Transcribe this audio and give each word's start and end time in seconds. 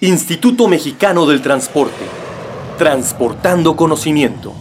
Instituto 0.00 0.68
Mexicano 0.68 1.26
del 1.26 1.42
Transporte. 1.42 2.04
Transportando 2.78 3.74
conocimiento. 3.74 4.52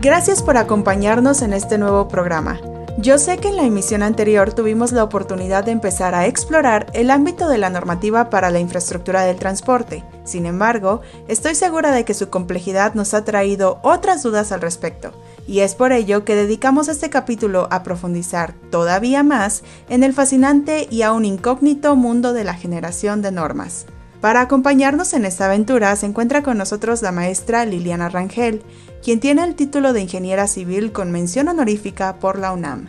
Gracias 0.00 0.42
por 0.42 0.56
acompañarnos 0.56 1.42
en 1.42 1.52
este 1.52 1.78
nuevo 1.78 2.08
programa. 2.08 2.58
Yo 2.98 3.18
sé 3.18 3.38
que 3.38 3.50
en 3.50 3.56
la 3.56 3.62
emisión 3.62 4.02
anterior 4.02 4.54
tuvimos 4.54 4.90
la 4.90 5.04
oportunidad 5.04 5.62
de 5.62 5.70
empezar 5.70 6.16
a 6.16 6.26
explorar 6.26 6.88
el 6.94 7.12
ámbito 7.12 7.48
de 7.48 7.58
la 7.58 7.70
normativa 7.70 8.28
para 8.28 8.50
la 8.50 8.58
infraestructura 8.58 9.22
del 9.22 9.36
transporte. 9.36 10.02
Sin 10.24 10.46
embargo, 10.46 11.00
estoy 11.28 11.54
segura 11.54 11.92
de 11.92 12.04
que 12.04 12.14
su 12.14 12.28
complejidad 12.28 12.94
nos 12.94 13.14
ha 13.14 13.24
traído 13.24 13.78
otras 13.82 14.24
dudas 14.24 14.50
al 14.50 14.62
respecto, 14.62 15.12
y 15.46 15.60
es 15.60 15.76
por 15.76 15.92
ello 15.92 16.24
que 16.24 16.34
dedicamos 16.34 16.88
este 16.88 17.08
capítulo 17.08 17.68
a 17.70 17.84
profundizar 17.84 18.54
todavía 18.72 19.22
más 19.22 19.62
en 19.88 20.02
el 20.02 20.12
fascinante 20.12 20.88
y 20.90 21.02
aún 21.02 21.24
incógnito 21.24 21.94
mundo 21.94 22.32
de 22.32 22.42
la 22.42 22.54
generación 22.54 23.22
de 23.22 23.30
normas. 23.30 23.86
Para 24.26 24.40
acompañarnos 24.40 25.12
en 25.12 25.24
esta 25.24 25.44
aventura 25.44 25.94
se 25.94 26.04
encuentra 26.04 26.42
con 26.42 26.58
nosotros 26.58 27.00
la 27.00 27.12
maestra 27.12 27.64
Liliana 27.64 28.08
Rangel, 28.08 28.60
quien 29.00 29.20
tiene 29.20 29.44
el 29.44 29.54
título 29.54 29.92
de 29.92 30.00
ingeniera 30.00 30.48
civil 30.48 30.90
con 30.90 31.12
mención 31.12 31.46
honorífica 31.46 32.16
por 32.18 32.36
la 32.36 32.50
UNAM. 32.50 32.88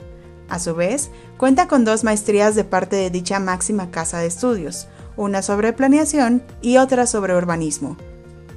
A 0.50 0.58
su 0.58 0.73
vez, 0.73 1.12
cuenta 1.38 1.68
con 1.68 1.86
dos 1.86 2.04
maestrías 2.04 2.55
de 2.55 2.64
parte 2.64 2.95
de 2.95 3.12
dicha 3.12 3.40
máxima 3.40 3.92
casa 3.92 4.18
de 4.18 4.26
estudios, 4.26 4.88
una 5.16 5.44
sobre 5.44 5.73
planeación 5.73 6.42
y 6.64 6.78
otra 6.78 7.05
sobre 7.05 7.36
urbanismo. 7.36 7.98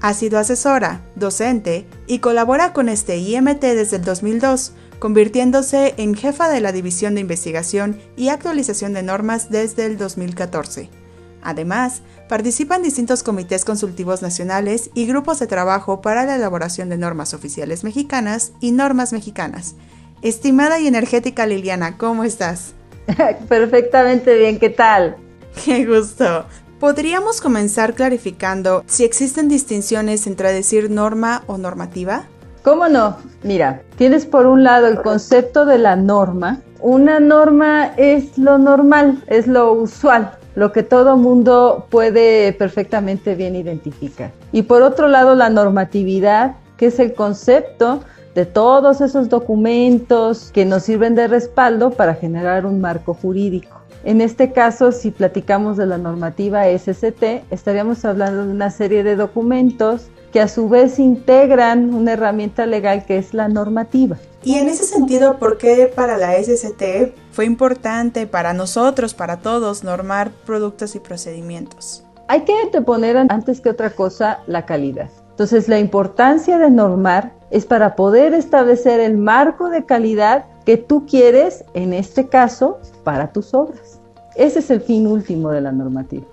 Ha 0.00 0.14
sido 0.14 0.38
asesora, 0.38 1.02
docente 1.16 1.86
y 2.06 2.20
colabora 2.20 2.72
con 2.72 2.88
este 2.88 3.18
IMT 3.18 3.60
desde 3.60 3.96
el 3.96 4.04
2002, 4.04 4.72
convirtiéndose 4.98 5.92
en 5.98 6.14
jefa 6.14 6.48
de 6.48 6.62
la 6.62 6.72
División 6.72 7.14
de 7.14 7.20
Investigación 7.20 8.00
y 8.16 8.30
Actualización 8.30 8.94
de 8.94 9.02
Normas 9.02 9.50
desde 9.50 9.84
el 9.84 9.98
2014. 9.98 10.99
Además, 11.42 12.02
participa 12.28 12.76
en 12.76 12.82
distintos 12.82 13.22
comités 13.22 13.64
consultivos 13.64 14.22
nacionales 14.22 14.90
y 14.94 15.06
grupos 15.06 15.38
de 15.38 15.46
trabajo 15.46 16.00
para 16.00 16.24
la 16.24 16.36
elaboración 16.36 16.88
de 16.88 16.98
normas 16.98 17.34
oficiales 17.34 17.84
mexicanas 17.84 18.52
y 18.60 18.72
normas 18.72 19.12
mexicanas. 19.12 19.74
Estimada 20.22 20.78
y 20.78 20.86
energética 20.86 21.46
Liliana, 21.46 21.96
¿cómo 21.96 22.24
estás? 22.24 22.74
Perfectamente 23.48 24.36
bien, 24.36 24.58
¿qué 24.58 24.70
tal? 24.70 25.16
Qué 25.64 25.86
gusto. 25.86 26.44
¿Podríamos 26.78 27.40
comenzar 27.40 27.94
clarificando 27.94 28.84
si 28.86 29.04
existen 29.04 29.48
distinciones 29.48 30.26
entre 30.26 30.52
decir 30.52 30.90
norma 30.90 31.42
o 31.46 31.58
normativa? 31.58 32.24
¿Cómo 32.62 32.88
no? 32.88 33.16
Mira, 33.42 33.82
tienes 33.96 34.26
por 34.26 34.46
un 34.46 34.64
lado 34.64 34.86
el 34.86 35.00
concepto 35.02 35.64
de 35.64 35.78
la 35.78 35.96
norma. 35.96 36.60
Una 36.80 37.20
norma 37.20 37.92
es 37.96 38.36
lo 38.38 38.58
normal, 38.58 39.22
es 39.26 39.46
lo 39.46 39.72
usual, 39.72 40.38
lo 40.60 40.72
que 40.72 40.82
todo 40.82 41.16
mundo 41.16 41.86
puede 41.88 42.52
perfectamente 42.52 43.34
bien 43.34 43.56
identificar. 43.56 44.30
Y 44.52 44.64
por 44.64 44.82
otro 44.82 45.08
lado, 45.08 45.34
la 45.34 45.48
normatividad, 45.48 46.56
que 46.76 46.88
es 46.88 46.98
el 46.98 47.14
concepto 47.14 48.02
de 48.34 48.44
todos 48.44 49.00
esos 49.00 49.30
documentos 49.30 50.50
que 50.52 50.66
nos 50.66 50.82
sirven 50.82 51.14
de 51.14 51.28
respaldo 51.28 51.92
para 51.92 52.14
generar 52.14 52.66
un 52.66 52.78
marco 52.78 53.14
jurídico. 53.14 53.80
En 54.04 54.20
este 54.20 54.52
caso, 54.52 54.92
si 54.92 55.10
platicamos 55.10 55.78
de 55.78 55.86
la 55.86 55.96
normativa 55.96 56.66
SCT, 56.66 57.50
estaríamos 57.50 58.04
hablando 58.04 58.44
de 58.44 58.52
una 58.52 58.70
serie 58.70 59.02
de 59.02 59.16
documentos 59.16 60.08
que 60.30 60.42
a 60.42 60.48
su 60.48 60.68
vez 60.68 60.98
integran 60.98 61.94
una 61.94 62.12
herramienta 62.12 62.66
legal 62.66 63.06
que 63.06 63.16
es 63.16 63.32
la 63.32 63.48
normativa. 63.48 64.18
Y 64.42 64.54
en 64.54 64.68
ese 64.68 64.84
sentido, 64.84 65.38
¿por 65.38 65.58
qué 65.58 65.92
para 65.94 66.16
la 66.16 66.32
SCT 66.32 67.14
fue 67.30 67.44
importante 67.44 68.26
para 68.26 68.54
nosotros, 68.54 69.12
para 69.12 69.40
todos, 69.40 69.84
normar 69.84 70.30
productos 70.46 70.94
y 70.94 71.00
procedimientos? 71.00 72.04
Hay 72.28 72.44
que 72.44 72.80
poner 72.80 73.18
antes 73.18 73.60
que 73.60 73.68
otra 73.68 73.90
cosa 73.90 74.40
la 74.46 74.64
calidad. 74.64 75.10
Entonces, 75.30 75.68
la 75.68 75.78
importancia 75.78 76.58
de 76.58 76.70
normar 76.70 77.32
es 77.50 77.66
para 77.66 77.96
poder 77.96 78.32
establecer 78.32 79.00
el 79.00 79.18
marco 79.18 79.68
de 79.68 79.84
calidad 79.84 80.46
que 80.64 80.76
tú 80.76 81.06
quieres, 81.06 81.64
en 81.74 81.92
este 81.92 82.28
caso, 82.28 82.78
para 83.04 83.32
tus 83.32 83.52
obras. 83.52 84.00
Ese 84.36 84.60
es 84.60 84.70
el 84.70 84.80
fin 84.80 85.06
último 85.06 85.50
de 85.50 85.60
la 85.60 85.72
normativa. 85.72 86.24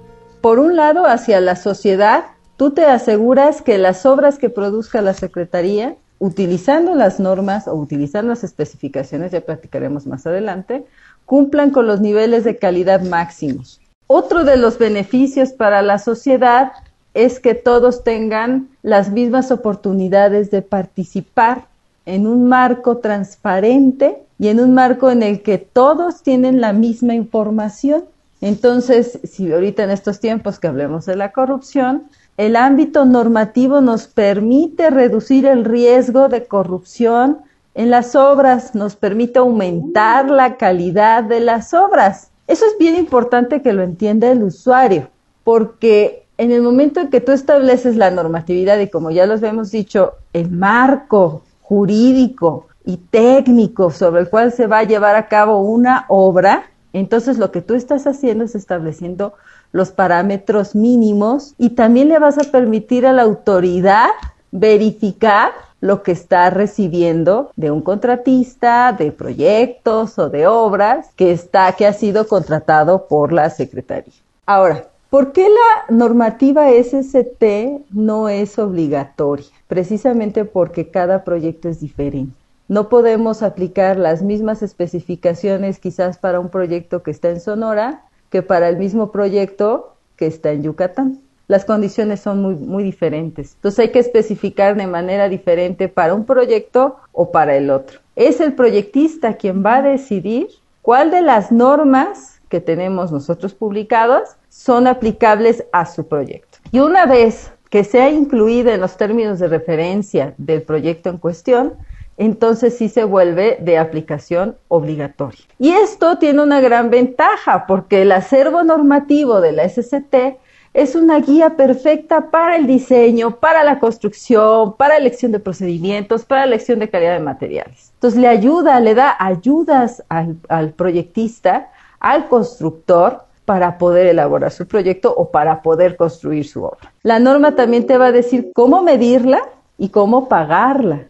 Por 0.41 0.59
un 0.59 0.75
lado, 0.75 1.05
hacia 1.05 1.41
la 1.41 1.55
sociedad, 1.55 2.25
tú 2.55 2.71
te 2.71 2.85
aseguras 2.85 3.61
que 3.61 3.77
las 3.77 4.05
obras 4.05 4.37
que 4.37 4.49
produzca 4.49 5.01
la 5.01 5.13
Secretaría, 5.13 5.97
utilizando 6.19 6.95
las 6.95 7.19
normas 7.19 7.67
o 7.67 7.75
utilizando 7.75 8.29
las 8.29 8.43
especificaciones, 8.43 9.31
ya 9.31 9.41
platicaremos 9.41 10.07
más 10.07 10.25
adelante, 10.25 10.85
cumplan 11.25 11.71
con 11.71 11.87
los 11.87 12.01
niveles 12.01 12.43
de 12.43 12.57
calidad 12.57 13.01
máximos. 13.01 13.79
Otro 14.07 14.43
de 14.43 14.57
los 14.57 14.77
beneficios 14.77 15.51
para 15.51 15.81
la 15.81 15.99
sociedad 15.99 16.71
es 17.13 17.39
que 17.39 17.55
todos 17.55 18.03
tengan 18.03 18.69
las 18.83 19.11
mismas 19.11 19.51
oportunidades 19.51 20.49
de 20.49 20.61
participar 20.61 21.65
en 22.05 22.25
un 22.25 22.47
marco 22.47 22.97
transparente 22.97 24.17
y 24.39 24.47
en 24.47 24.59
un 24.59 24.73
marco 24.73 25.11
en 25.11 25.23
el 25.23 25.41
que 25.41 25.57
todos 25.57 26.23
tienen 26.23 26.61
la 26.61 26.73
misma 26.73 27.15
información. 27.15 28.05
Entonces, 28.39 29.19
si 29.23 29.51
ahorita 29.51 29.83
en 29.83 29.89
estos 29.89 30.19
tiempos 30.19 30.59
que 30.59 30.67
hablemos 30.67 31.05
de 31.05 31.15
la 31.15 31.31
corrupción, 31.31 32.03
el 32.37 32.55
ámbito 32.55 33.03
normativo 33.05 33.81
nos 33.81 34.07
permite 34.07 34.91
reducir 34.91 35.47
el 35.47 35.65
riesgo 35.65 36.29
de 36.29 36.45
corrupción 36.45 37.39
en 37.73 37.89
las 37.89 38.15
obras, 38.15 38.75
nos 38.75 38.95
permite 38.95 39.39
aumentar 39.39 40.29
la 40.29 40.57
calidad 40.57 41.23
de 41.23 41.39
las 41.39 41.73
obras. 41.73 42.31
Eso 42.47 42.65
es 42.65 42.77
bien 42.77 42.95
importante 42.95 43.61
que 43.61 43.73
lo 43.73 43.83
entienda 43.83 44.31
el 44.31 44.43
usuario, 44.43 45.09
porque 45.43 46.25
en 46.37 46.51
el 46.51 46.61
momento 46.61 46.99
en 46.99 47.09
que 47.09 47.21
tú 47.21 47.31
estableces 47.31 47.95
la 47.95 48.11
normatividad 48.11 48.79
y 48.79 48.89
como 48.89 49.09
ya 49.09 49.25
los 49.25 49.41
hemos 49.41 49.71
dicho, 49.71 50.13
el 50.33 50.51
marco 50.51 51.41
jurídico 51.61 52.67
y 52.85 52.97
técnico 52.97 53.89
sobre 53.91 54.21
el 54.21 54.29
cual 54.29 54.51
se 54.51 54.67
va 54.67 54.79
a 54.79 54.83
llevar 54.83 55.15
a 55.15 55.27
cabo 55.27 55.61
una 55.61 56.05
obra, 56.07 56.69
entonces 56.93 57.37
lo 57.37 57.51
que 57.51 57.61
tú 57.61 57.73
estás 57.73 58.07
haciendo 58.07 58.43
es 58.43 58.55
estableciendo 58.55 59.33
los 59.77 59.91
parámetros 59.91 60.75
mínimos 60.75 61.53
y 61.57 61.69
también 61.69 62.09
le 62.09 62.19
vas 62.19 62.37
a 62.37 62.51
permitir 62.51 63.05
a 63.05 63.13
la 63.13 63.21
autoridad 63.21 64.09
verificar 64.51 65.51
lo 65.79 66.01
que 66.01 66.11
está 66.11 66.49
recibiendo 66.49 67.51
de 67.55 67.69
un 67.69 67.81
contratista, 67.81 68.91
de 68.97 69.11
proyectos 69.11 70.17
o 70.17 70.29
de 70.29 70.47
obras 70.47 71.09
que 71.15 71.31
está 71.31 71.71
que 71.73 71.85
ha 71.85 71.93
sido 71.93 72.27
contratado 72.27 73.07
por 73.07 73.31
la 73.31 73.51
Secretaría. 73.51 74.13
Ahora, 74.47 74.87
¿por 75.11 75.31
qué 75.31 75.47
la 75.47 75.95
normativa 75.95 76.71
SST 76.71 77.43
no 77.91 78.29
es 78.29 78.57
obligatoria? 78.57 79.45
Precisamente 79.67 80.45
porque 80.45 80.89
cada 80.89 81.23
proyecto 81.23 81.69
es 81.69 81.79
diferente. 81.79 82.33
No 82.67 82.89
podemos 82.89 83.43
aplicar 83.43 83.97
las 83.97 84.23
mismas 84.23 84.63
especificaciones 84.63 85.79
quizás 85.79 86.17
para 86.17 86.39
un 86.39 86.49
proyecto 86.49 87.03
que 87.03 87.11
está 87.11 87.29
en 87.29 87.39
Sonora 87.39 88.01
que 88.29 88.41
para 88.41 88.69
el 88.69 88.77
mismo 88.77 89.11
proyecto 89.11 89.95
que 90.15 90.27
está 90.27 90.51
en 90.51 90.63
Yucatán. 90.63 91.19
Las 91.47 91.63
condiciones 91.63 92.19
son 92.19 92.41
muy, 92.41 92.55
muy 92.55 92.83
diferentes. 92.83 93.53
Entonces 93.55 93.79
hay 93.79 93.91
que 93.91 93.99
especificar 93.99 94.75
de 94.75 94.87
manera 94.87 95.29
diferente 95.29 95.87
para 95.87 96.13
un 96.13 96.25
proyecto 96.25 96.97
o 97.13 97.31
para 97.31 97.55
el 97.55 97.69
otro. 97.69 97.99
Es 98.15 98.41
el 98.41 98.53
proyectista 98.53 99.37
quien 99.37 99.63
va 99.65 99.77
a 99.77 99.81
decidir 99.81 100.49
cuál 100.81 101.11
de 101.11 101.21
las 101.21 101.51
normas 101.51 102.41
que 102.49 102.59
tenemos 102.59 103.11
nosotros 103.11 103.53
publicadas 103.53 104.37
son 104.49 104.87
aplicables 104.87 105.63
a 105.71 105.85
su 105.85 106.07
proyecto. 106.07 106.57
Y 106.71 106.79
una 106.79 107.05
vez 107.05 107.51
que 107.69 107.83
sea 107.83 108.09
incluida 108.09 108.73
en 108.73 108.81
los 108.81 108.97
términos 108.97 109.39
de 109.39 109.47
referencia 109.47 110.33
del 110.37 110.61
proyecto 110.61 111.09
en 111.09 111.17
cuestión, 111.17 111.73
entonces 112.17 112.77
sí 112.77 112.89
se 112.89 113.03
vuelve 113.03 113.57
de 113.61 113.77
aplicación 113.77 114.57
obligatoria. 114.67 115.39
Y 115.59 115.69
esto 115.69 116.17
tiene 116.17 116.41
una 116.41 116.59
gran 116.59 116.89
ventaja 116.89 117.65
porque 117.67 118.01
el 118.01 118.11
acervo 118.11 118.63
normativo 118.63 119.39
de 119.39 119.51
la 119.51 119.69
SCT 119.69 120.39
es 120.73 120.95
una 120.95 121.19
guía 121.19 121.55
perfecta 121.55 122.29
para 122.29 122.55
el 122.55 122.67
diseño, 122.67 123.37
para 123.37 123.63
la 123.63 123.79
construcción, 123.79 124.75
para 124.75 124.97
elección 124.97 125.31
de 125.31 125.39
procedimientos, 125.39 126.25
para 126.25 126.43
elección 126.43 126.79
de 126.79 126.89
calidad 126.89 127.13
de 127.13 127.23
materiales. 127.23 127.91
Entonces 127.93 128.19
le 128.19 128.27
ayuda, 128.27 128.79
le 128.79 128.93
da 128.93 129.15
ayudas 129.19 130.03
al, 130.09 130.37
al 130.49 130.71
proyectista, 130.71 131.71
al 131.99 132.27
constructor, 132.27 133.25
para 133.45 133.77
poder 133.77 134.07
elaborar 134.07 134.51
su 134.51 134.67
proyecto 134.67 135.13
o 135.15 135.31
para 135.31 135.61
poder 135.61 135.95
construir 135.95 136.45
su 136.45 136.65
obra. 136.65 136.91
La 137.01 137.17
norma 137.17 137.55
también 137.55 137.87
te 137.87 137.97
va 137.97 138.07
a 138.07 138.11
decir 138.11 138.51
cómo 138.53 138.83
medirla 138.83 139.39
y 139.77 139.87
cómo 139.87 140.27
pagarla 140.27 141.05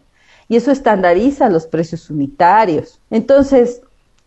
y 0.48 0.56
eso 0.56 0.70
estandariza 0.70 1.48
los 1.48 1.66
precios 1.66 2.10
unitarios. 2.10 3.00
Entonces, 3.10 3.82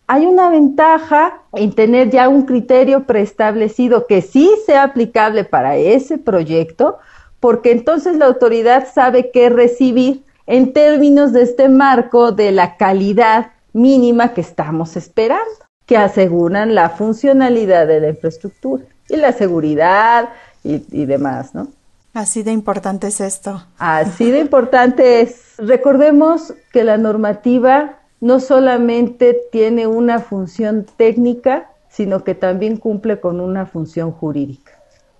hay 0.06 0.26
una 0.26 0.50
ventaja 0.50 1.42
en 1.52 1.74
tener 1.74 2.10
ya 2.10 2.28
un 2.28 2.42
criterio 2.42 3.04
preestablecido 3.04 4.06
que 4.06 4.22
sí 4.22 4.50
sea 4.66 4.84
aplicable 4.84 5.44
para 5.44 5.76
ese 5.76 6.18
proyecto, 6.18 6.98
porque 7.40 7.72
entonces 7.72 8.16
la 8.16 8.26
autoridad 8.26 8.86
sabe 8.92 9.30
qué 9.32 9.48
recibir 9.48 10.22
en 10.46 10.72
términos 10.72 11.32
de 11.32 11.42
este 11.42 11.68
marco 11.68 12.32
de 12.32 12.52
la 12.52 12.76
calidad 12.76 13.52
mínima 13.72 14.34
que 14.34 14.40
estamos 14.40 14.96
esperando, 14.96 15.42
que 15.86 15.96
aseguran 15.96 16.74
la 16.74 16.90
funcionalidad 16.90 17.86
de 17.86 18.00
la 18.00 18.08
infraestructura 18.10 18.84
y 19.08 19.16
la 19.16 19.32
seguridad 19.32 20.28
y, 20.64 21.06
demás, 21.06 21.54
¿no? 21.54 21.68
Así 22.14 22.42
de 22.42 22.52
importante 22.52 23.06
es 23.06 23.20
esto. 23.20 23.64
Así 23.78 24.30
de 24.30 24.40
importante 24.40 25.22
es. 25.22 25.54
Recordemos 25.58 26.54
que 26.72 26.84
la 26.84 26.98
normativa 26.98 28.00
no 28.20 28.38
solamente 28.38 29.38
tiene 29.50 29.86
una 29.86 30.20
función 30.20 30.86
técnica, 30.96 31.70
sino 31.88 32.22
que 32.22 32.34
también 32.34 32.76
cumple 32.76 33.20
con 33.20 33.40
una 33.40 33.66
función 33.66 34.12
jurídica. 34.12 34.72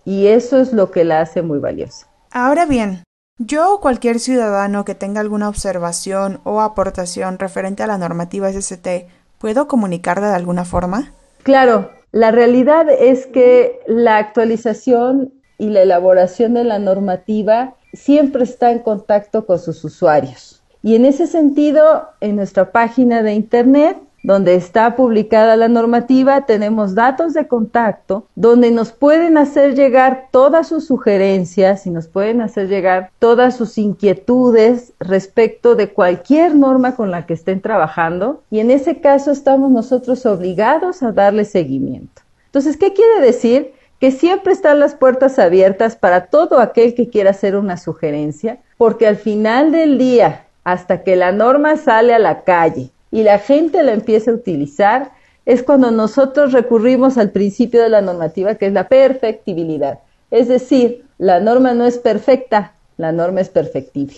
Y 0.04 0.26
eso 0.26 0.58
es 0.58 0.72
lo 0.72 0.90
que 0.90 1.04
la 1.04 1.20
hace 1.20 1.42
muy 1.42 1.58
valiosa. 1.58 2.08
Ahora 2.30 2.66
bien, 2.66 3.04
yo 3.38 3.74
o 3.74 3.80
cualquier 3.80 4.20
ciudadano 4.20 4.84
que 4.84 4.94
tenga 4.94 5.20
alguna 5.20 5.48
observación 5.48 6.40
o 6.44 6.60
aportación 6.60 7.38
referente 7.38 7.82
a 7.82 7.86
la 7.86 7.98
normativa 7.98 8.52
SST, 8.52 9.06
¿puedo 9.38 9.66
comunicarla 9.66 10.28
de 10.28 10.36
alguna 10.36 10.64
forma? 10.64 11.12
Claro, 11.42 11.90
la 12.12 12.30
realidad 12.30 12.86
es 12.90 13.26
que 13.26 13.80
la 13.86 14.18
actualización 14.18 15.32
y 15.62 15.68
la 15.68 15.82
elaboración 15.82 16.54
de 16.54 16.64
la 16.64 16.80
normativa 16.80 17.76
siempre 17.92 18.42
está 18.42 18.72
en 18.72 18.80
contacto 18.80 19.46
con 19.46 19.60
sus 19.60 19.84
usuarios. 19.84 20.60
Y 20.82 20.96
en 20.96 21.04
ese 21.04 21.28
sentido, 21.28 22.08
en 22.20 22.34
nuestra 22.34 22.72
página 22.72 23.22
de 23.22 23.34
Internet 23.34 23.96
donde 24.24 24.56
está 24.56 24.96
publicada 24.96 25.54
la 25.54 25.68
normativa, 25.68 26.46
tenemos 26.46 26.96
datos 26.96 27.32
de 27.32 27.46
contacto 27.46 28.26
donde 28.34 28.72
nos 28.72 28.90
pueden 28.90 29.38
hacer 29.38 29.76
llegar 29.76 30.28
todas 30.32 30.66
sus 30.66 30.86
sugerencias 30.86 31.86
y 31.86 31.90
nos 31.90 32.08
pueden 32.08 32.40
hacer 32.40 32.66
llegar 32.66 33.10
todas 33.20 33.56
sus 33.56 33.78
inquietudes 33.78 34.94
respecto 34.98 35.76
de 35.76 35.92
cualquier 35.92 36.56
norma 36.56 36.96
con 36.96 37.12
la 37.12 37.24
que 37.24 37.34
estén 37.34 37.60
trabajando 37.60 38.42
y 38.50 38.58
en 38.58 38.72
ese 38.72 39.00
caso 39.00 39.30
estamos 39.30 39.70
nosotros 39.70 40.26
obligados 40.26 41.04
a 41.04 41.12
darle 41.12 41.44
seguimiento. 41.44 42.22
Entonces, 42.46 42.76
¿qué 42.76 42.92
quiere 42.92 43.20
decir? 43.20 43.72
Que 44.02 44.10
siempre 44.10 44.52
están 44.52 44.80
las 44.80 44.96
puertas 44.96 45.38
abiertas 45.38 45.94
para 45.94 46.26
todo 46.26 46.58
aquel 46.58 46.96
que 46.96 47.08
quiera 47.08 47.30
hacer 47.30 47.54
una 47.54 47.76
sugerencia, 47.76 48.58
porque 48.76 49.06
al 49.06 49.14
final 49.14 49.70
del 49.70 49.96
día, 49.96 50.46
hasta 50.64 51.04
que 51.04 51.14
la 51.14 51.30
norma 51.30 51.76
sale 51.76 52.12
a 52.12 52.18
la 52.18 52.42
calle, 52.42 52.90
y 53.12 53.22
la 53.22 53.38
gente 53.38 53.80
la 53.84 53.92
empieza 53.92 54.32
a 54.32 54.34
utilizar, 54.34 55.12
es 55.46 55.62
cuando 55.62 55.92
nosotros 55.92 56.50
recurrimos 56.50 57.16
al 57.16 57.30
principio 57.30 57.80
de 57.80 57.90
la 57.90 58.00
normativa, 58.00 58.56
que 58.56 58.66
es 58.66 58.72
la 58.72 58.88
perfectibilidad. 58.88 60.00
Es 60.32 60.48
decir, 60.48 61.04
la 61.18 61.38
norma 61.38 61.72
no 61.72 61.84
es 61.84 61.98
perfecta, 61.98 62.72
la 62.96 63.12
norma 63.12 63.40
es 63.40 63.50
perfectible. 63.50 64.16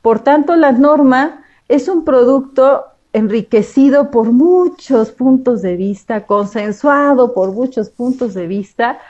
Por 0.00 0.20
tanto, 0.20 0.54
la 0.54 0.70
norma 0.70 1.42
es 1.66 1.88
un 1.88 2.04
producto 2.04 2.84
enriquecido 3.12 4.12
por 4.12 4.30
muchos 4.30 5.10
puntos 5.10 5.60
de 5.60 5.74
vista, 5.74 6.24
consensuado 6.24 7.34
por 7.34 7.50
muchos 7.50 7.90
puntos 7.90 8.34
de 8.34 8.46
vista, 8.46 9.00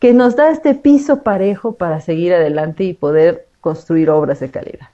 que 0.00 0.12
nos 0.12 0.34
da 0.34 0.50
este 0.50 0.74
piso 0.74 1.22
parejo 1.22 1.74
para 1.74 2.00
seguir 2.00 2.34
adelante 2.34 2.82
y 2.82 2.94
poder 2.94 3.46
construir 3.60 4.10
obras 4.10 4.40
de 4.40 4.50
calidad 4.50 4.88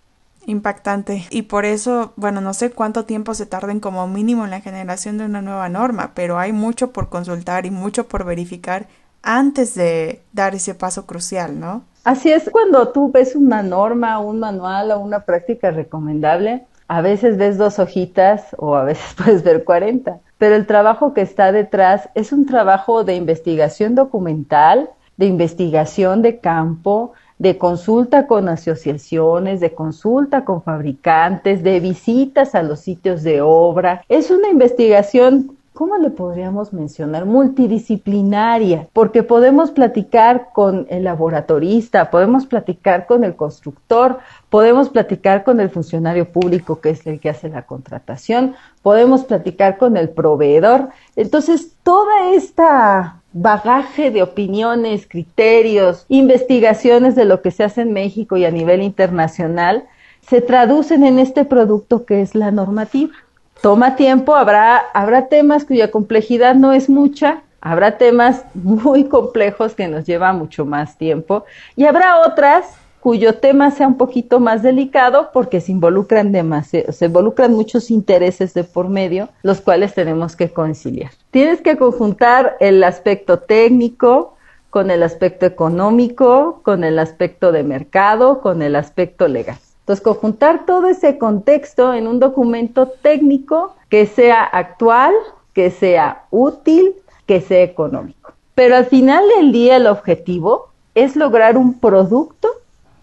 impactante. 0.47 1.25
Y 1.31 1.43
por 1.43 1.65
eso, 1.65 2.13
bueno, 2.17 2.41
no 2.41 2.55
sé 2.55 2.71
cuánto 2.71 3.05
tiempo 3.05 3.35
se 3.35 3.47
tarden 3.47 3.81
como 3.81 4.07
mínimo 4.07 4.45
en 4.45 4.51
la 4.51 4.61
generación 4.61 5.19
de 5.19 5.25
una 5.25 5.43
nueva 5.43 5.69
norma, 5.69 6.13
pero 6.15 6.39
hay 6.39 6.53
mucho 6.53 6.93
por 6.93 7.09
consultar 7.09 7.67
y 7.67 7.71
mucho 7.71 8.07
por 8.07 8.25
verificar 8.25 8.87
antes 9.23 9.75
de 9.75 10.23
dar 10.33 10.55
ese 10.55 10.75
paso 10.75 11.05
crucial, 11.05 11.59
¿no? 11.59 11.83
Así 12.05 12.31
es, 12.31 12.49
cuando 12.51 12.89
tú 12.91 13.11
ves 13.11 13.35
una 13.35 13.65
norma, 13.65 14.21
un 14.21 14.39
manual 14.39 14.93
o 14.93 15.01
una 15.01 15.25
práctica 15.25 15.73
recomendable, 15.73 16.65
a 16.87 17.01
veces 17.01 17.37
ves 17.37 17.59
dos 17.59 17.81
hojitas 17.81 18.55
o 18.59 18.77
a 18.77 18.85
veces 18.85 19.15
puedes 19.17 19.43
ver 19.43 19.65
40, 19.65 20.21
pero 20.39 20.55
el 20.55 20.67
trabajo 20.67 21.13
que 21.13 21.23
está 21.23 21.51
detrás 21.51 22.09
es 22.15 22.33
un 22.33 22.47
trabajo 22.47 23.03
de 23.03 23.17
investigación 23.17 23.97
documental, 23.97 24.91
de 25.17 25.27
investigación 25.27 26.23
de 26.23 26.39
campo, 26.41 27.13
de 27.39 27.59
consulta 27.59 28.27
con 28.27 28.49
asociaciones, 28.49 29.61
de 29.61 29.75
consulta 29.75 30.45
con 30.45 30.63
fabricantes, 30.63 31.63
de 31.63 31.81
visitas 31.81 32.55
a 32.55 32.63
los 32.63 32.81
sitios 32.81 33.23
de 33.23 33.41
obra. 33.43 34.03
Es 34.09 34.31
una 34.31 34.49
investigación 34.49 35.57
¿cómo 35.77 35.99
le 35.99 36.09
podríamos 36.09 36.73
mencionar? 36.73 37.27
Multidisciplinaria, 37.27 38.89
porque 38.95 39.23
podemos 39.23 39.71
platicar 39.71 40.49
con 40.55 40.87
el 40.89 41.05
laboratorista, 41.05 42.11
podemos 42.11 42.47
platicar 42.47 43.07
con 43.07 43.25
el 43.25 43.37
constructor, 43.37 44.19
podemos 44.49 44.89
platicar 44.89 45.45
con 45.45 45.61
el 45.61 45.69
funcionario 45.69 46.33
público 46.33 46.81
que 46.81 46.91
es 46.91 47.07
el 47.07 47.21
que 47.21 47.29
hace 47.29 47.51
la 47.51 47.67
contratación, 47.67 48.55
podemos 48.81 49.25
platicar 49.25 49.77
con 49.77 49.99
el 49.99 50.09
proveedor. 50.09 50.89
Entonces, 51.15 51.77
toda 51.83 52.31
esta 52.33 53.21
bagaje 53.39 54.11
de 54.11 54.23
opiniones, 54.23 55.07
criterios, 55.07 56.07
investigaciones 56.09 57.15
de 57.15 57.27
lo 57.27 57.43
que 57.43 57.51
se 57.51 57.65
hace 57.65 57.83
en 57.83 57.93
México 57.93 58.39
y 58.39 58.47
a 58.47 58.51
nivel 58.51 58.83
internacional, 58.83 59.85
se 60.27 60.41
traducen 60.41 61.05
en 61.05 61.19
este 61.19 61.45
producto 61.45 62.07
que 62.07 62.23
es 62.23 62.35
la 62.35 62.51
normativa. 62.51 63.13
Toma 63.61 63.95
tiempo, 63.95 64.35
habrá, 64.35 64.79
habrá 64.95 65.29
temas 65.29 65.67
cuya 65.67 65.91
complejidad 65.91 66.55
no 66.55 66.73
es 66.73 66.89
mucha, 66.89 67.43
habrá 67.61 67.99
temas 67.99 68.45
muy 68.55 69.05
complejos 69.05 69.75
que 69.75 69.87
nos 69.87 70.07
lleva 70.07 70.33
mucho 70.33 70.65
más 70.65 70.97
tiempo 70.97 71.45
y 71.77 71.85
habrá 71.85 72.21
otras 72.27 72.65
cuyo 73.07 73.37
tema 73.37 73.71
sea 73.71 73.87
un 73.87 73.99
poquito 73.99 74.41
más 74.41 74.65
delicado 74.65 75.31
porque 75.33 75.61
se 75.61 75.71
involucran 75.71 76.33
demasiado, 76.33 76.91
se 76.91 77.05
involucran 77.05 77.53
muchos 77.53 77.93
intereses 77.93 78.53
de 78.53 78.65
por 78.65 78.89
medio, 78.89 79.29
los 79.45 79.61
cuales 79.61 79.95
tenemos 79.95 80.35
que 80.35 80.51
conciliar. 80.51 81.13
Tienes 81.31 81.61
que 81.61 81.77
conjuntar 81.77 82.57
el 82.59 82.83
aspecto 82.83 83.39
técnico 83.39 84.35
con 84.71 84.91
el 84.91 85.05
aspecto 85.05 85.47
económico, 85.47 86.59
con 86.65 86.83
el 86.83 86.99
aspecto 86.99 87.53
de 87.53 87.63
mercado, 87.63 88.41
con 88.41 88.61
el 88.61 88.75
aspecto 88.75 89.29
legal. 89.29 89.59
Entonces, 89.83 90.03
conjuntar 90.03 90.67
todo 90.67 90.89
ese 90.89 91.17
contexto 91.17 91.95
en 91.95 92.09
un 92.09 92.19
documento 92.19 92.89
técnico 92.89 93.77
que 93.89 94.07
sea 94.07 94.43
actual, 94.43 95.15
que 95.53 95.71
sea 95.71 96.25
útil, 96.33 96.97
que 97.25 97.41
sea 97.41 97.63
económico. 97.63 98.33
Pero 98.57 98.75
al 98.75 98.87
final 98.87 99.23
del 99.39 99.53
día 99.53 99.77
el 99.77 99.87
objetivo 99.87 100.71
es 100.97 101.15
lograr 101.15 101.57
un 101.57 101.79
producto 101.79 102.49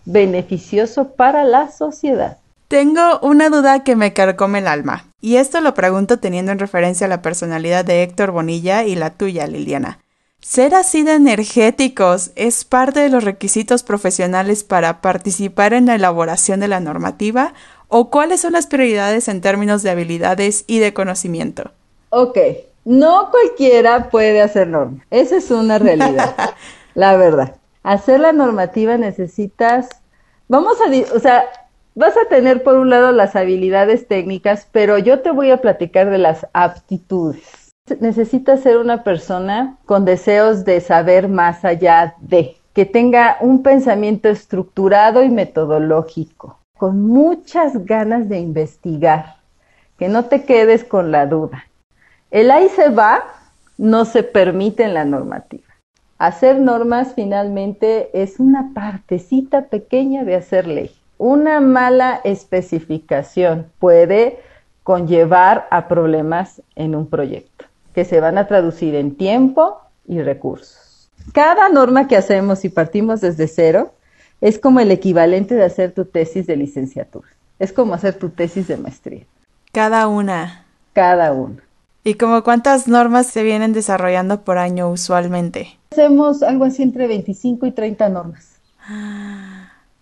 beneficioso 0.05 1.09
para 1.09 1.43
la 1.43 1.71
sociedad. 1.71 2.37
Tengo 2.67 3.19
una 3.21 3.49
duda 3.49 3.83
que 3.83 3.95
me 3.95 4.13
carcome 4.13 4.59
el 4.59 4.67
alma, 4.67 5.05
y 5.21 5.35
esto 5.35 5.61
lo 5.61 5.73
pregunto 5.73 6.19
teniendo 6.19 6.51
en 6.51 6.59
referencia 6.59 7.05
a 7.05 7.09
la 7.09 7.21
personalidad 7.21 7.85
de 7.85 8.03
Héctor 8.03 8.31
Bonilla 8.31 8.83
y 8.83 8.95
la 8.95 9.11
tuya, 9.11 9.45
Liliana. 9.47 9.99
¿Ser 10.39 10.75
así 10.75 11.03
de 11.03 11.13
energéticos 11.13 12.31
es 12.35 12.65
parte 12.65 12.99
de 12.99 13.09
los 13.09 13.23
requisitos 13.23 13.83
profesionales 13.83 14.63
para 14.63 15.01
participar 15.01 15.73
en 15.73 15.85
la 15.85 15.95
elaboración 15.95 16.59
de 16.59 16.67
la 16.67 16.79
normativa? 16.79 17.53
¿O 17.87 18.09
cuáles 18.09 18.41
son 18.41 18.53
las 18.53 18.67
prioridades 18.67 19.27
en 19.27 19.39
términos 19.39 19.83
de 19.83 19.91
habilidades 19.91 20.65
y 20.67 20.79
de 20.79 20.93
conocimiento? 20.93 21.71
Ok, 22.09 22.37
no 22.83 23.29
cualquiera 23.31 24.09
puede 24.09 24.41
hacer 24.41 24.67
norma. 24.67 25.05
Esa 25.11 25.37
es 25.37 25.49
una 25.51 25.77
realidad, 25.79 26.35
la 26.95 27.15
verdad 27.15 27.55
hacer 27.83 28.19
la 28.19 28.31
normativa 28.31 28.97
necesitas, 28.97 29.89
vamos 30.47 30.77
a, 30.81 31.15
o 31.15 31.19
sea, 31.19 31.45
vas 31.95 32.15
a 32.17 32.27
tener 32.29 32.63
por 32.63 32.75
un 32.75 32.89
lado 32.89 33.11
las 33.11 33.35
habilidades 33.35 34.07
técnicas, 34.07 34.67
pero 34.71 34.97
yo 34.97 35.19
te 35.19 35.31
voy 35.31 35.51
a 35.51 35.61
platicar 35.61 36.09
de 36.09 36.17
las 36.17 36.47
aptitudes. 36.53 37.71
Necesitas 37.99 38.61
ser 38.61 38.77
una 38.77 39.03
persona 39.03 39.77
con 39.85 40.05
deseos 40.05 40.63
de 40.63 40.79
saber 40.79 41.27
más 41.27 41.65
allá 41.65 42.15
de, 42.21 42.55
que 42.73 42.85
tenga 42.85 43.37
un 43.41 43.61
pensamiento 43.61 44.29
estructurado 44.29 45.21
y 45.21 45.29
metodológico, 45.29 46.59
con 46.77 47.01
muchas 47.01 47.85
ganas 47.85 48.29
de 48.29 48.39
investigar, 48.39 49.35
que 49.97 50.07
no 50.07 50.25
te 50.25 50.45
quedes 50.45 50.85
con 50.85 51.11
la 51.11 51.25
duda. 51.25 51.65
El 52.31 52.49
ahí 52.51 52.69
se 52.69 52.89
va 52.89 53.25
no 53.77 54.05
se 54.05 54.23
permite 54.23 54.83
en 54.83 54.93
la 54.93 55.03
normativa. 55.03 55.72
Hacer 56.23 56.61
normas 56.61 57.15
finalmente 57.15 58.09
es 58.13 58.39
una 58.39 58.71
partecita 58.73 59.65
pequeña 59.65 60.23
de 60.23 60.35
hacer 60.35 60.67
ley. 60.67 60.89
Una 61.17 61.59
mala 61.59 62.21
especificación 62.23 63.67
puede 63.77 64.39
conllevar 64.83 65.67
a 65.69 65.89
problemas 65.89 66.61
en 66.77 66.95
un 66.95 67.09
proyecto 67.09 67.65
que 67.93 68.05
se 68.05 68.21
van 68.21 68.37
a 68.37 68.47
traducir 68.47 68.95
en 68.95 69.17
tiempo 69.17 69.81
y 70.07 70.21
recursos. 70.21 71.11
Cada 71.33 71.67
norma 71.67 72.07
que 72.07 72.15
hacemos 72.15 72.63
y 72.63 72.69
partimos 72.69 73.19
desde 73.19 73.49
cero 73.49 73.91
es 74.39 74.57
como 74.57 74.79
el 74.79 74.91
equivalente 74.91 75.55
de 75.55 75.65
hacer 75.65 75.91
tu 75.91 76.05
tesis 76.05 76.47
de 76.47 76.55
licenciatura. 76.55 77.27
Es 77.59 77.73
como 77.73 77.95
hacer 77.95 78.13
tu 78.17 78.29
tesis 78.29 78.69
de 78.69 78.77
maestría. 78.77 79.25
Cada 79.73 80.07
una. 80.07 80.67
Cada 80.93 81.33
una. 81.33 81.63
¿Y 82.05 82.13
como 82.13 82.43
cuántas 82.43 82.87
normas 82.87 83.27
se 83.27 83.43
vienen 83.43 83.73
desarrollando 83.73 84.45
por 84.45 84.57
año 84.57 84.89
usualmente? 84.89 85.77
Hacemos 85.93 86.41
algo 86.41 86.65
así 86.65 86.81
entre 86.81 87.05
25 87.05 87.67
y 87.67 87.71
30 87.71 88.09
normas. 88.09 88.59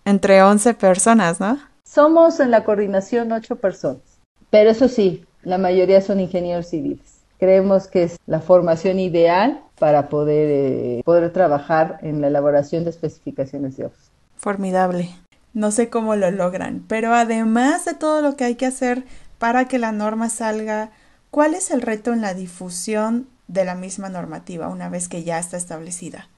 Entre 0.06 0.42
11 0.42 0.72
personas, 0.72 1.38
¿no? 1.38 1.58
Somos 1.84 2.40
en 2.40 2.50
la 2.50 2.64
coordinación 2.64 3.30
8 3.30 3.56
personas. 3.56 4.00
Pero 4.48 4.70
eso 4.70 4.88
sí, 4.88 5.26
la 5.42 5.58
mayoría 5.58 6.00
son 6.00 6.18
ingenieros 6.18 6.68
civiles. 6.68 7.20
creemos 7.38 7.88
que 7.88 8.04
es 8.04 8.18
la 8.26 8.40
formación 8.40 9.00
ideal 9.00 9.60
para 9.78 10.08
poder, 10.08 10.48
eh, 10.50 11.02
poder 11.04 11.30
trabajar 11.30 11.98
en 12.00 12.22
la 12.22 12.28
elaboración 12.28 12.84
de 12.84 12.90
especificaciones 12.90 13.76
de 13.76 13.84
obras. 13.84 14.10
Formidable. 14.38 15.10
No 15.52 15.72
sé 15.72 15.90
cómo 15.90 16.16
lo 16.16 16.30
logran, 16.30 16.82
pero 16.88 17.12
además 17.12 17.84
de 17.84 17.92
todo 17.92 18.22
lo 18.22 18.34
que 18.34 18.44
hay 18.44 18.54
que 18.54 18.64
hacer 18.64 19.04
para 19.38 19.66
que 19.66 19.78
la 19.78 19.92
norma 19.92 20.30
salga, 20.30 20.90
¿cuál 21.30 21.52
es 21.52 21.70
el 21.70 21.82
reto 21.82 22.14
en 22.14 22.22
la 22.22 22.32
difusión 22.32 23.26
de 23.52 23.64
la 23.64 23.74
misma 23.74 24.08
normativa 24.08 24.68
una 24.68 24.88
vez 24.88 25.08
que 25.08 25.22
ya 25.22 25.38
está 25.38 25.56
establecida? 25.56 26.28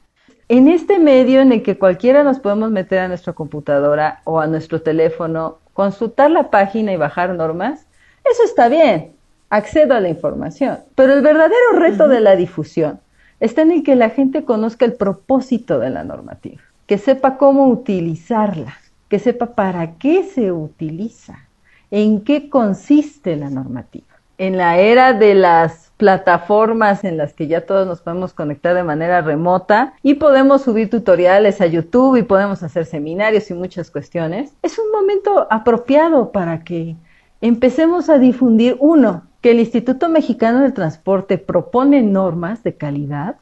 En 0.49 0.68
este 0.68 0.99
medio 0.99 1.40
en 1.40 1.52
el 1.52 1.62
que 1.62 1.78
cualquiera 1.78 2.23
nos 2.23 2.38
podemos 2.38 2.71
meter 2.71 2.99
a 2.99 3.09
nuestra 3.09 3.33
computadora 3.33 4.21
o 4.25 4.40
a 4.40 4.47
nuestro 4.47 4.83
teléfono, 4.83 5.59
consultar 5.73 6.30
la 6.30 6.50
página 6.50 6.92
y 6.92 6.97
bajar 6.97 7.30
normas, 7.35 7.87
eso 8.30 8.42
está 8.44 8.68
bien, 8.68 9.12
accedo 9.49 9.94
a 9.94 10.00
la 10.00 10.09
información. 10.09 10.80
Pero 10.94 11.14
el 11.14 11.23
verdadero 11.23 11.73
reto 11.76 12.09
de 12.09 12.21
la 12.21 12.37
difusión 12.37 13.00
está 13.40 13.62
en 13.62 13.73
el 13.73 13.83
que 13.83 13.97
la 13.97 14.11
gente 14.11 14.44
conozca 14.44 14.85
el 14.85 14.94
propósito 14.94 15.78
de 15.78 15.90
la 15.90 16.04
normativa, 16.04 16.62
que 16.87 16.99
sepa 16.99 17.38
cómo 17.38 17.68
utilizarla 17.68 18.75
que 19.14 19.18
sepa 19.21 19.54
para 19.54 19.92
qué 19.92 20.25
se 20.25 20.50
utiliza, 20.50 21.47
en 21.92 22.23
qué 22.23 22.49
consiste 22.49 23.37
la 23.37 23.49
normativa. 23.49 24.06
En 24.38 24.56
la 24.56 24.78
era 24.78 25.12
de 25.12 25.37
las 25.37 25.83
plataformas 25.96 27.04
en 27.04 27.16
las 27.16 27.34
que 27.34 27.46
ya 27.46 27.66
todos 27.66 27.86
nos 27.86 28.00
podemos 28.00 28.32
conectar 28.32 28.74
de 28.74 28.82
manera 28.82 29.20
remota 29.20 29.94
y 30.02 30.14
podemos 30.14 30.62
subir 30.62 30.90
tutoriales 30.90 31.60
a 31.60 31.66
YouTube 31.66 32.16
y 32.16 32.22
podemos 32.22 32.62
hacer 32.62 32.84
seminarios 32.84 33.50
y 33.50 33.54
muchas 33.54 33.90
cuestiones, 33.90 34.52
es 34.62 34.78
un 34.78 34.90
momento 34.90 35.46
apropiado 35.50 36.32
para 36.32 36.64
que 36.64 36.96
empecemos 37.40 38.08
a 38.08 38.18
difundir, 38.18 38.76
uno, 38.80 39.22
que 39.40 39.52
el 39.52 39.60
Instituto 39.60 40.08
Mexicano 40.08 40.60
del 40.60 40.72
Transporte 40.72 41.38
propone 41.38 42.02
normas 42.02 42.62
de 42.64 42.74
calidad 42.74 43.36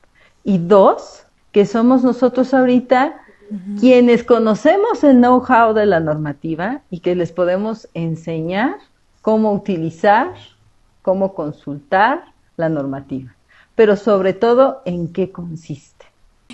y 0.44 0.58
dos, 0.58 1.24
que 1.52 1.64
somos 1.64 2.02
nosotros 2.02 2.52
ahorita 2.52 3.18
quienes 3.78 4.24
conocemos 4.24 5.04
el 5.04 5.18
know-how 5.18 5.74
de 5.74 5.84
la 5.84 6.00
normativa 6.00 6.80
y 6.90 7.00
que 7.00 7.14
les 7.14 7.32
podemos 7.32 7.86
enseñar 7.92 8.76
cómo 9.20 9.52
utilizar, 9.52 10.32
cómo 11.02 11.34
consultar 11.34 12.31
la 12.56 12.68
normativa, 12.68 13.34
pero 13.74 13.96
sobre 13.96 14.32
todo 14.32 14.82
en 14.84 15.12
qué 15.12 15.30
consiste. 15.30 16.06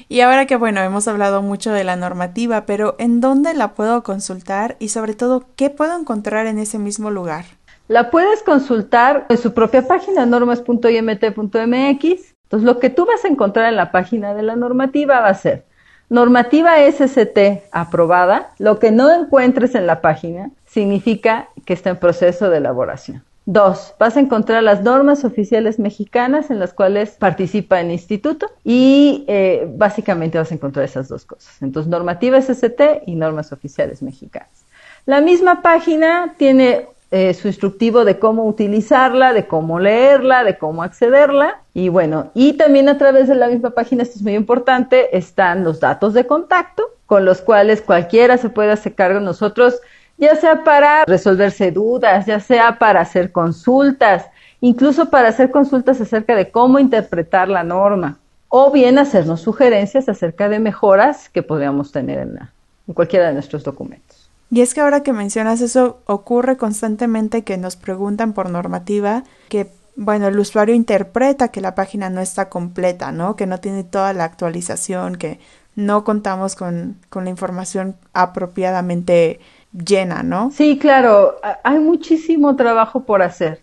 Y 0.08 0.20
ahora 0.20 0.46
que 0.46 0.56
bueno, 0.56 0.80
hemos 0.80 1.08
hablado 1.08 1.42
mucho 1.42 1.72
de 1.72 1.84
la 1.84 1.96
normativa, 1.96 2.66
pero 2.66 2.94
¿en 2.98 3.20
dónde 3.20 3.54
la 3.54 3.74
puedo 3.74 4.02
consultar 4.02 4.76
y 4.78 4.88
sobre 4.88 5.14
todo 5.14 5.44
qué 5.56 5.70
puedo 5.70 5.98
encontrar 5.98 6.46
en 6.46 6.58
ese 6.58 6.78
mismo 6.78 7.10
lugar? 7.10 7.44
La 7.88 8.10
puedes 8.10 8.42
consultar 8.42 9.26
en 9.28 9.38
su 9.38 9.54
propia 9.54 9.86
página 9.86 10.26
normas.imt.mx. 10.26 12.02
Entonces, 12.02 12.66
lo 12.66 12.78
que 12.78 12.90
tú 12.90 13.06
vas 13.06 13.24
a 13.24 13.28
encontrar 13.28 13.68
en 13.68 13.76
la 13.76 13.90
página 13.90 14.34
de 14.34 14.42
la 14.42 14.56
normativa 14.56 15.20
va 15.20 15.28
a 15.28 15.34
ser 15.34 15.68
Normativa 16.10 16.76
SST 16.90 17.68
aprobada, 17.70 18.52
lo 18.58 18.78
que 18.78 18.90
no 18.90 19.12
encuentres 19.12 19.74
en 19.74 19.86
la 19.86 20.00
página 20.00 20.50
significa 20.64 21.48
que 21.66 21.74
está 21.74 21.90
en 21.90 21.98
proceso 21.98 22.48
de 22.48 22.56
elaboración. 22.56 23.22
Dos, 23.50 23.94
vas 23.98 24.14
a 24.14 24.20
encontrar 24.20 24.62
las 24.62 24.82
normas 24.82 25.24
oficiales 25.24 25.78
mexicanas 25.78 26.50
en 26.50 26.58
las 26.58 26.74
cuales 26.74 27.12
participa 27.12 27.80
el 27.80 27.90
instituto 27.90 28.50
y 28.62 29.24
eh, 29.26 29.66
básicamente 29.74 30.36
vas 30.36 30.50
a 30.50 30.54
encontrar 30.54 30.84
esas 30.84 31.08
dos 31.08 31.24
cosas. 31.24 31.62
Entonces, 31.62 31.88
normativa 31.88 32.38
SST 32.38 33.04
y 33.06 33.14
normas 33.14 33.50
oficiales 33.50 34.02
mexicanas. 34.02 34.66
La 35.06 35.22
misma 35.22 35.62
página 35.62 36.34
tiene 36.36 36.88
eh, 37.10 37.32
su 37.32 37.48
instructivo 37.48 38.04
de 38.04 38.18
cómo 38.18 38.44
utilizarla, 38.44 39.32
de 39.32 39.46
cómo 39.46 39.80
leerla, 39.80 40.44
de 40.44 40.58
cómo 40.58 40.82
accederla. 40.82 41.62
Y 41.72 41.88
bueno, 41.88 42.30
y 42.34 42.52
también 42.52 42.90
a 42.90 42.98
través 42.98 43.28
de 43.28 43.34
la 43.34 43.48
misma 43.48 43.70
página, 43.70 44.02
esto 44.02 44.16
es 44.16 44.22
muy 44.22 44.34
importante, 44.34 45.16
están 45.16 45.64
los 45.64 45.80
datos 45.80 46.12
de 46.12 46.26
contacto 46.26 46.84
con 47.06 47.24
los 47.24 47.40
cuales 47.40 47.80
cualquiera 47.80 48.36
se 48.36 48.50
puede 48.50 48.72
hacer 48.72 48.94
cargo 48.94 49.20
nosotros, 49.20 49.80
ya 50.18 50.36
sea 50.36 50.64
para 50.64 51.04
resolverse 51.04 51.70
dudas, 51.70 52.26
ya 52.26 52.40
sea 52.40 52.78
para 52.78 53.00
hacer 53.00 53.32
consultas, 53.32 54.26
incluso 54.60 55.08
para 55.10 55.28
hacer 55.28 55.50
consultas 55.50 56.00
acerca 56.00 56.34
de 56.34 56.50
cómo 56.50 56.78
interpretar 56.78 57.48
la 57.48 57.62
norma, 57.62 58.18
o 58.48 58.70
bien 58.70 58.98
hacernos 58.98 59.40
sugerencias 59.40 60.08
acerca 60.08 60.48
de 60.48 60.58
mejoras 60.58 61.28
que 61.28 61.42
podríamos 61.42 61.92
tener 61.92 62.18
en, 62.18 62.38
en 62.88 62.94
cualquiera 62.94 63.28
de 63.28 63.34
nuestros 63.34 63.62
documentos. 63.62 64.28
Y 64.50 64.62
es 64.62 64.74
que 64.74 64.80
ahora 64.80 65.02
que 65.02 65.12
mencionas 65.12 65.60
eso, 65.60 66.00
ocurre 66.06 66.56
constantemente 66.56 67.44
que 67.44 67.58
nos 67.58 67.76
preguntan 67.76 68.32
por 68.32 68.48
normativa 68.48 69.24
que, 69.50 69.70
bueno, 69.94 70.26
el 70.26 70.38
usuario 70.38 70.74
interpreta 70.74 71.48
que 71.48 71.60
la 71.60 71.74
página 71.74 72.08
no 72.08 72.22
está 72.22 72.48
completa, 72.48 73.12
¿no? 73.12 73.36
Que 73.36 73.46
no 73.46 73.60
tiene 73.60 73.84
toda 73.84 74.14
la 74.14 74.24
actualización, 74.24 75.16
que 75.16 75.38
no 75.76 76.02
contamos 76.02 76.56
con, 76.56 76.96
con 77.10 77.24
la 77.24 77.30
información 77.30 77.94
apropiadamente 78.14 79.38
llena, 79.72 80.22
¿no? 80.22 80.50
Sí, 80.50 80.78
claro, 80.78 81.36
hay 81.62 81.78
muchísimo 81.78 82.56
trabajo 82.56 83.04
por 83.04 83.22
hacer. 83.22 83.62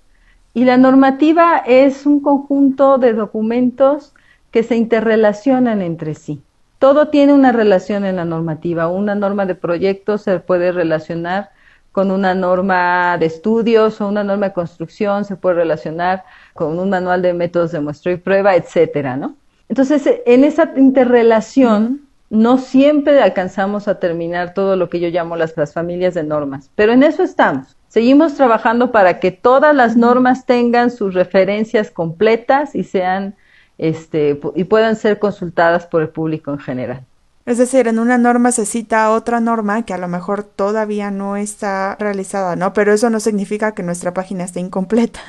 Y 0.54 0.64
la 0.64 0.78
normativa 0.78 1.58
es 1.66 2.06
un 2.06 2.22
conjunto 2.22 2.98
de 2.98 3.14
documentos 3.14 4.14
que 4.52 4.64
se 4.64 4.78
interrelacionan 4.78 5.82
entre 5.82 6.14
sí. 6.14 6.42
Todo 6.80 7.10
tiene 7.10 7.34
una 7.34 7.52
relación 7.52 8.06
en 8.06 8.18
la 8.18 8.26
normativa. 8.26 8.88
Una 8.88 9.16
norma 9.16 9.46
de 9.46 9.56
proyecto 9.56 10.18
se 10.18 10.40
puede 10.40 10.72
relacionar 10.72 11.50
con 11.92 12.12
una 12.12 12.36
norma 12.36 13.18
de 13.18 13.26
estudios 13.26 14.02
o 14.02 14.08
una 14.08 14.24
norma 14.24 14.48
de 14.48 14.54
construcción, 14.54 15.24
se 15.24 15.38
puede 15.38 15.56
relacionar 15.56 16.26
con 16.54 16.78
un 16.78 16.90
manual 16.90 17.22
de 17.22 17.34
métodos 17.34 17.72
de 17.72 17.80
muestra 17.80 18.12
y 18.12 18.18
prueba, 18.18 18.56
etcétera, 18.56 19.16
¿no? 19.16 19.36
Entonces, 19.70 20.10
en 20.26 20.44
esa 20.44 20.74
interrelación 20.76 22.05
no 22.30 22.58
siempre 22.58 23.22
alcanzamos 23.22 23.88
a 23.88 24.00
terminar 24.00 24.54
todo 24.54 24.76
lo 24.76 24.90
que 24.90 25.00
yo 25.00 25.10
llamo 25.10 25.36
las, 25.36 25.56
las 25.58 25.74
familias 25.74 26.14
de 26.14 26.24
normas, 26.24 26.72
pero 26.76 26.94
en 26.94 27.04
eso 27.04 27.24
estamos. 27.24 27.78
Seguimos 27.88 28.36
trabajando 28.36 28.92
para 28.92 29.20
que 29.20 29.32
todas 29.32 29.76
las 29.76 29.96
normas 29.96 30.46
tengan 30.46 30.92
sus 30.92 31.14
referencias 31.14 31.92
completas 31.92 32.76
y 32.76 32.84
sean 32.84 33.36
este, 33.78 34.40
y 34.56 34.64
puedan 34.66 34.96
ser 34.96 35.20
consultadas 35.20 35.86
por 35.86 36.02
el 36.02 36.10
público 36.10 36.52
en 36.52 36.60
general. 36.60 37.06
Es 37.46 37.60
decir, 37.60 37.88
en 37.88 38.00
una 38.00 38.18
norma 38.18 38.52
se 38.52 38.66
cita 38.66 39.12
otra 39.12 39.40
norma 39.40 39.84
que 39.84 39.94
a 39.94 40.00
lo 40.00 40.08
mejor 40.08 40.44
todavía 40.44 41.12
no 41.12 41.38
está 41.38 41.96
realizada, 42.00 42.56
¿no? 42.56 42.74
Pero 42.74 42.92
eso 42.92 43.10
no 43.10 43.20
significa 43.20 43.74
que 43.74 43.84
nuestra 43.84 44.14
página 44.14 44.44
esté 44.44 44.60
incompleta. 44.60 45.22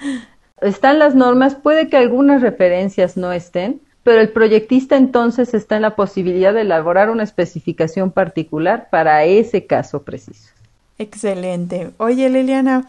Están 0.60 0.98
las 0.98 1.14
normas, 1.14 1.54
puede 1.54 1.88
que 1.88 1.96
algunas 1.96 2.40
referencias 2.40 3.16
no 3.16 3.32
estén, 3.32 3.82
pero 4.06 4.22
el 4.22 4.30
proyectista 4.30 4.96
entonces 4.96 5.52
está 5.52 5.76
en 5.76 5.82
la 5.82 5.96
posibilidad 5.96 6.54
de 6.54 6.62
elaborar 6.62 7.10
una 7.10 7.24
especificación 7.24 8.10
particular 8.10 8.88
para 8.88 9.24
ese 9.24 9.66
caso 9.66 10.02
preciso. 10.02 10.48
Excelente. 10.96 11.90
Oye, 11.98 12.30
Liliana, 12.30 12.88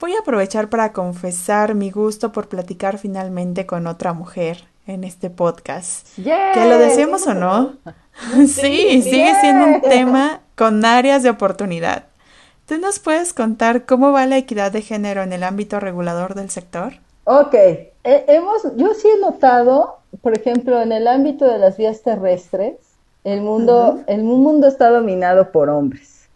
Voy 0.00 0.12
a 0.14 0.18
aprovechar 0.18 0.68
para 0.68 0.92
confesar 0.92 1.74
mi 1.74 1.90
gusto 1.90 2.32
por 2.32 2.48
platicar 2.48 2.98
finalmente 2.98 3.64
con 3.64 3.86
otra 3.86 4.12
mujer 4.12 4.64
en 4.86 5.04
este 5.04 5.30
podcast. 5.30 6.08
Que 6.16 6.66
lo 6.68 6.78
decimos 6.78 7.26
o 7.26 7.34
no. 7.34 7.74
sí, 8.46 9.00
sigue 9.02 9.32
siendo 9.40 9.66
un 9.66 9.80
tema 9.80 10.40
con 10.56 10.84
áreas 10.84 11.22
de 11.22 11.30
oportunidad. 11.30 12.04
¿Tú 12.66 12.76
nos 12.78 12.98
puedes 12.98 13.32
contar 13.32 13.86
cómo 13.86 14.12
va 14.12 14.26
la 14.26 14.36
equidad 14.36 14.72
de 14.72 14.82
género 14.82 15.22
en 15.22 15.32
el 15.32 15.42
ámbito 15.42 15.80
regulador 15.80 16.34
del 16.34 16.50
sector? 16.50 16.94
Ok, 17.24 17.54
hemos, 18.04 18.76
yo 18.76 18.92
sí 18.94 19.08
he 19.08 19.18
notado, 19.20 19.98
por 20.20 20.36
ejemplo, 20.38 20.80
en 20.82 20.92
el 20.92 21.08
ámbito 21.08 21.46
de 21.46 21.58
las 21.58 21.76
vías 21.78 22.02
terrestres, 22.02 22.74
el 23.24 23.40
mundo, 23.40 24.00
el 24.06 24.22
mundo 24.22 24.68
está 24.68 24.90
dominado 24.90 25.50
por 25.50 25.70
hombres, 25.70 26.28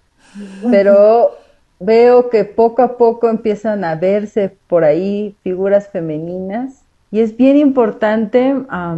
pero 0.70 1.32
veo 1.78 2.30
que 2.30 2.44
poco 2.44 2.82
a 2.82 2.96
poco 2.96 3.28
empiezan 3.28 3.84
a 3.84 3.94
verse 3.94 4.56
por 4.66 4.84
ahí 4.84 5.36
figuras 5.42 5.88
femeninas 5.88 6.82
y 7.10 7.20
es 7.20 7.36
bien 7.36 7.58
importante 7.58 8.54
a 8.70 8.96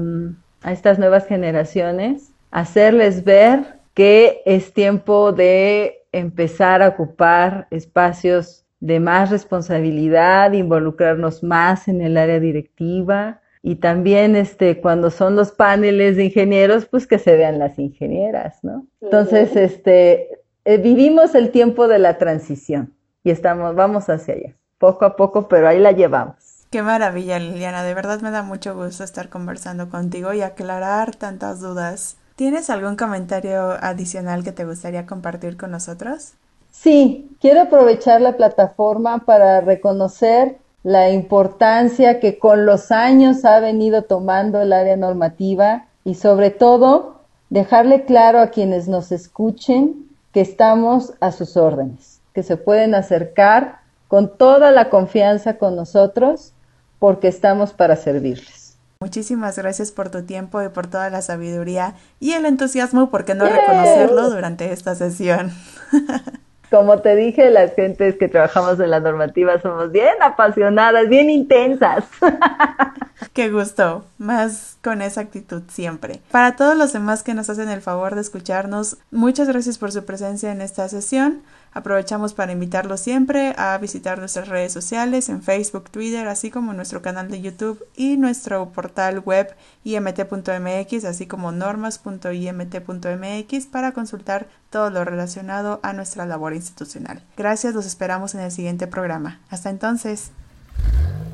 estas 0.70 0.98
nuevas 1.00 1.26
generaciones 1.26 2.30
hacerles 2.52 3.24
ver 3.24 3.80
que 3.94 4.42
es 4.46 4.72
tiempo 4.72 5.32
de 5.32 6.04
empezar 6.12 6.82
a 6.82 6.88
ocupar 6.88 7.66
espacios 7.70 8.64
de 8.80 8.98
más 8.98 9.30
responsabilidad, 9.30 10.52
involucrarnos 10.52 11.42
más 11.42 11.86
en 11.86 12.00
el 12.00 12.16
área 12.16 12.40
directiva 12.40 13.40
y 13.62 13.76
también 13.76 14.36
este 14.36 14.80
cuando 14.80 15.10
son 15.10 15.36
los 15.36 15.52
paneles 15.52 16.16
de 16.16 16.24
ingenieros, 16.24 16.86
pues 16.86 17.06
que 17.06 17.18
se 17.18 17.36
vean 17.36 17.58
las 17.58 17.78
ingenieras, 17.78 18.64
¿no? 18.64 18.86
Entonces, 19.02 19.54
este 19.54 20.28
eh, 20.64 20.78
vivimos 20.78 21.34
el 21.34 21.50
tiempo 21.50 21.88
de 21.88 21.98
la 21.98 22.16
transición 22.18 22.94
y 23.22 23.30
estamos, 23.30 23.74
vamos 23.74 24.08
hacia 24.08 24.34
allá, 24.34 24.54
poco 24.78 25.04
a 25.04 25.16
poco, 25.16 25.48
pero 25.48 25.68
ahí 25.68 25.78
la 25.78 25.92
llevamos. 25.92 26.66
Qué 26.70 26.82
maravilla, 26.82 27.38
Liliana. 27.38 27.82
De 27.82 27.94
verdad 27.94 28.20
me 28.20 28.30
da 28.30 28.42
mucho 28.42 28.74
gusto 28.76 29.02
estar 29.02 29.28
conversando 29.28 29.90
contigo 29.90 30.32
y 30.32 30.40
aclarar 30.40 31.16
tantas 31.16 31.60
dudas. 31.60 32.16
¿Tienes 32.36 32.70
algún 32.70 32.96
comentario 32.96 33.72
adicional 33.82 34.44
que 34.44 34.52
te 34.52 34.64
gustaría 34.64 35.04
compartir 35.04 35.56
con 35.56 35.72
nosotros? 35.72 36.34
Sí, 36.82 37.36
quiero 37.42 37.60
aprovechar 37.60 38.22
la 38.22 38.38
plataforma 38.38 39.26
para 39.26 39.60
reconocer 39.60 40.56
la 40.82 41.10
importancia 41.10 42.20
que 42.20 42.38
con 42.38 42.64
los 42.64 42.90
años 42.90 43.44
ha 43.44 43.60
venido 43.60 44.04
tomando 44.04 44.62
el 44.62 44.72
área 44.72 44.96
normativa 44.96 45.84
y 46.04 46.14
sobre 46.14 46.48
todo 46.48 47.20
dejarle 47.50 48.06
claro 48.06 48.40
a 48.40 48.46
quienes 48.46 48.88
nos 48.88 49.12
escuchen 49.12 50.08
que 50.32 50.40
estamos 50.40 51.12
a 51.20 51.32
sus 51.32 51.58
órdenes, 51.58 52.20
que 52.32 52.42
se 52.42 52.56
pueden 52.56 52.94
acercar 52.94 53.80
con 54.08 54.38
toda 54.38 54.70
la 54.70 54.88
confianza 54.88 55.58
con 55.58 55.76
nosotros 55.76 56.54
porque 56.98 57.28
estamos 57.28 57.74
para 57.74 57.96
servirles. 57.96 58.78
Muchísimas 59.00 59.58
gracias 59.58 59.92
por 59.92 60.08
tu 60.08 60.22
tiempo 60.22 60.62
y 60.62 60.70
por 60.70 60.86
toda 60.86 61.10
la 61.10 61.20
sabiduría 61.20 61.96
y 62.20 62.32
el 62.32 62.46
entusiasmo, 62.46 63.10
¿por 63.10 63.26
qué 63.26 63.34
no 63.34 63.44
reconocerlo 63.44 64.30
durante 64.30 64.72
esta 64.72 64.94
sesión? 64.94 65.52
Como 66.70 67.00
te 67.00 67.16
dije, 67.16 67.50
las 67.50 67.74
gentes 67.74 68.16
que 68.16 68.28
trabajamos 68.28 68.78
en 68.78 68.90
la 68.90 69.00
normativa 69.00 69.60
somos 69.60 69.90
bien 69.90 70.14
apasionadas, 70.22 71.08
bien 71.08 71.28
intensas. 71.28 72.04
Qué 73.32 73.50
gusto, 73.50 74.04
más 74.18 74.76
con 74.82 75.02
esa 75.02 75.20
actitud 75.20 75.62
siempre. 75.68 76.20
Para 76.30 76.56
todos 76.56 76.76
los 76.76 76.92
demás 76.92 77.22
que 77.22 77.34
nos 77.34 77.50
hacen 77.50 77.68
el 77.68 77.80
favor 77.80 78.14
de 78.14 78.20
escucharnos, 78.20 78.98
muchas 79.10 79.48
gracias 79.48 79.78
por 79.78 79.92
su 79.92 80.04
presencia 80.04 80.52
en 80.52 80.60
esta 80.60 80.88
sesión. 80.88 81.42
Aprovechamos 81.72 82.34
para 82.34 82.50
invitarlos 82.50 83.00
siempre 83.00 83.54
a 83.56 83.78
visitar 83.78 84.18
nuestras 84.18 84.48
redes 84.48 84.72
sociales 84.72 85.28
en 85.28 85.40
Facebook, 85.40 85.88
Twitter, 85.90 86.26
así 86.26 86.50
como 86.50 86.72
nuestro 86.72 87.00
canal 87.00 87.30
de 87.30 87.40
YouTube 87.40 87.86
y 87.94 88.16
nuestro 88.16 88.70
portal 88.70 89.20
web 89.20 89.54
imt.mx, 89.84 91.04
así 91.04 91.26
como 91.26 91.52
normas.imt.mx 91.52 93.66
para 93.66 93.92
consultar 93.92 94.48
todo 94.70 94.90
lo 94.90 95.04
relacionado 95.04 95.78
a 95.84 95.92
nuestra 95.92 96.26
labor 96.26 96.54
institucional. 96.60 97.22
Gracias, 97.36 97.74
los 97.74 97.86
esperamos 97.86 98.34
en 98.34 98.40
el 98.40 98.50
siguiente 98.50 98.86
programa. 98.86 99.40
Hasta 99.50 99.70
entonces. 99.70 100.30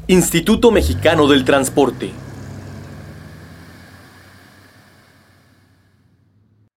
Instituto 0.07 0.71
Mexicano 0.71 1.27
del 1.29 1.45
Transporte 1.45 2.13